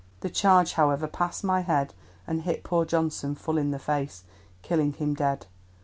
[0.21, 1.93] The charge, however, passed my head
[2.25, 4.23] and hit poor Johnson full in the face,
[4.63, 5.45] killing him dead.